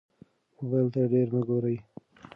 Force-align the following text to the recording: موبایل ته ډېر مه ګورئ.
موبایل 0.57 0.87
ته 0.93 1.01
ډېر 1.11 1.27
مه 1.33 1.41
ګورئ. 1.47 1.77